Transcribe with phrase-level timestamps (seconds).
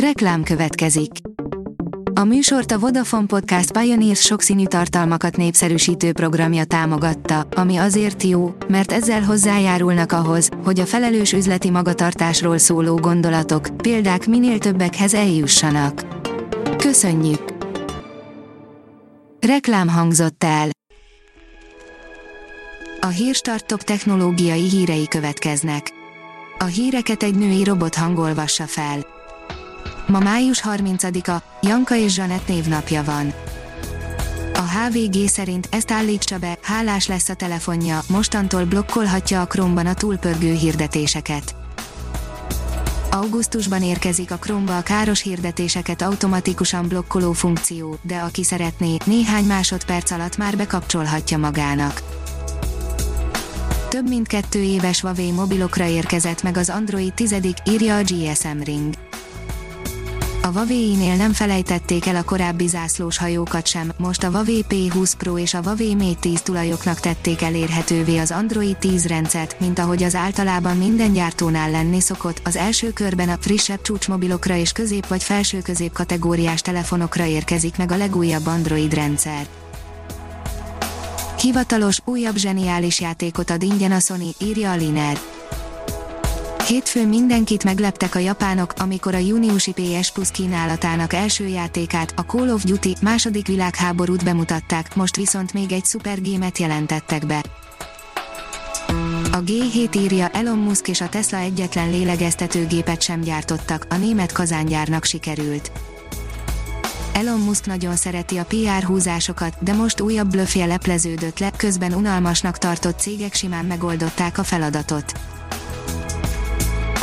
[0.00, 1.10] Reklám következik.
[2.14, 8.92] A műsort a Vodafone Podcast Pioneers sokszínű tartalmakat népszerűsítő programja támogatta, ami azért jó, mert
[8.92, 16.06] ezzel hozzájárulnak ahhoz, hogy a felelős üzleti magatartásról szóló gondolatok, példák minél többekhez eljussanak.
[16.76, 17.54] Köszönjük!
[19.40, 20.68] Reklám hangzott el.
[23.00, 25.90] A Hírstart top technológiai hírei következnek.
[26.58, 29.14] A híreket egy női robot hangolvassa fel.
[30.06, 33.32] Ma május 30-a, Janka és Zsanett névnapja van.
[34.54, 39.94] A HVG szerint ezt állítsa be, hálás lesz a telefonja, mostantól blokkolhatja a Chrome-ban a
[39.94, 41.54] túlpörgő hirdetéseket.
[43.10, 50.10] Augusztusban érkezik a Chrome-ba a káros hirdetéseket automatikusan blokkoló funkció, de aki szeretné, néhány másodperc
[50.10, 52.02] alatt már bekapcsolhatja magának.
[53.88, 58.94] Több mint kettő éves Huawei mobilokra érkezett meg az Android 10, írja a GSM Ring.
[60.46, 65.38] A Huawei-nél nem felejtették el a korábbi zászlós hajókat sem, most a Huawei P20 Pro
[65.38, 70.14] és a Huawei Mate 10 tulajoknak tették elérhetővé az Android 10 rendszert, mint ahogy az
[70.14, 75.92] általában minden gyártónál lenni szokott, az első körben a frissebb csúcsmobilokra és közép vagy felső-közép
[75.92, 79.46] kategóriás telefonokra érkezik meg a legújabb Android rendszer.
[81.40, 85.18] Hivatalos, újabb zseniális játékot ad ingyen a Sony, írja a Liner.
[86.66, 92.48] Hétfőn mindenkit megleptek a japánok, amikor a júniusi PS Plus kínálatának első játékát, a Call
[92.48, 97.44] of Duty második világháborút bemutatták, most viszont még egy szupergémet jelentettek be.
[99.32, 105.04] A G7 írja Elon Musk és a Tesla egyetlen lélegeztetőgépet sem gyártottak, a német kazángyárnak
[105.04, 105.72] sikerült.
[107.12, 112.58] Elon Musk nagyon szereti a PR húzásokat, de most újabb blöffje lepleződött le, közben unalmasnak
[112.58, 115.12] tartott cégek simán megoldották a feladatot.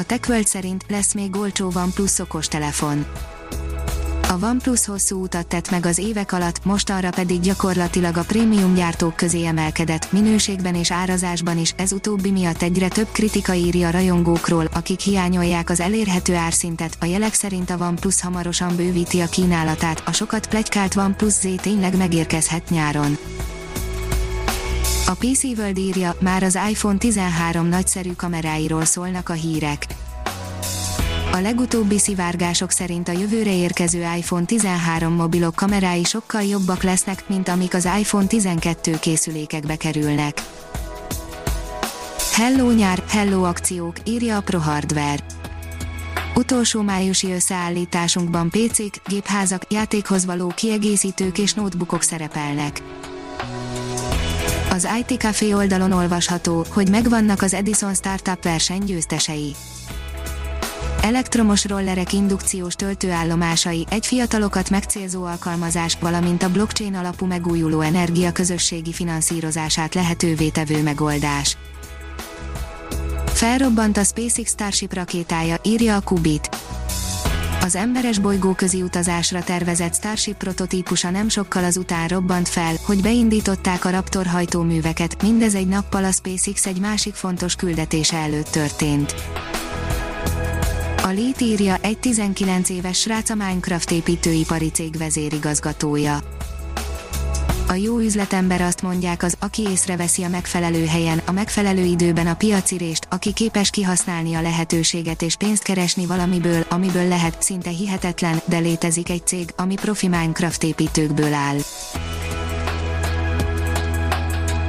[0.00, 3.06] A TechWorld szerint lesz még olcsó OnePlus okos telefon.
[4.28, 9.16] A OnePlus hosszú utat tett meg az évek alatt, mostanra pedig gyakorlatilag a prémium gyártók
[9.16, 15.00] közé emelkedett, minőségben és árazásban is, ez utóbbi miatt egyre több kritika írja rajongókról, akik
[15.00, 20.48] hiányolják az elérhető árszintet, a jelek szerint a OnePlus hamarosan bővíti a kínálatát, a sokat
[20.48, 23.16] plegykált OnePlus Z tényleg megérkezhet nyáron.
[25.06, 29.86] A PC World írja, már az iPhone 13 nagyszerű kameráiról szólnak a hírek.
[31.32, 37.48] A legutóbbi szivárgások szerint a jövőre érkező iPhone 13 mobilok kamerái sokkal jobbak lesznek, mint
[37.48, 40.42] amik az iPhone 12 készülékekbe kerülnek.
[42.32, 45.24] Hello nyár, hello akciók, írja a Pro Hardware.
[46.34, 52.82] Utolsó májusi összeállításunkban PC-k, gépházak, játékhoz való kiegészítők és notebookok szerepelnek.
[54.70, 59.54] Az IT Café oldalon olvasható, hogy megvannak az Edison Startup verseny győztesei.
[61.02, 68.92] Elektromos rollerek indukciós töltőállomásai, egy fiatalokat megcélzó alkalmazás, valamint a blockchain alapú megújuló energia közösségi
[68.92, 71.56] finanszírozását lehetővé tevő megoldás.
[73.26, 76.48] Felrobbant a SpaceX Starship rakétája, írja a Kubit.
[77.62, 83.90] Az emberes bolygóközi utazásra tervezett Starship prototípusa nem sokkal azután robbant fel, hogy beindították a
[83.90, 89.14] Raptor hajtóműveket, mindez egy nappal a SpaceX egy másik fontos küldetése előtt történt.
[91.02, 96.39] A Lét írja, egy 19 éves srác a Minecraft építőipari cég vezérigazgatója.
[97.70, 102.34] A jó üzletember azt mondják az, aki észreveszi a megfelelő helyen, a megfelelő időben a
[102.34, 108.58] piacirést, aki képes kihasználni a lehetőséget és pénzt keresni valamiből, amiből lehet, szinte hihetetlen, de
[108.58, 111.58] létezik egy cég, ami profi Minecraft építőkből áll.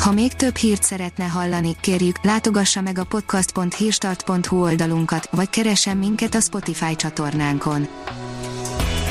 [0.00, 6.34] Ha még több hírt szeretne hallani, kérjük, látogassa meg a podcast.hírstart.hu oldalunkat, vagy keressen minket
[6.34, 7.88] a Spotify csatornánkon.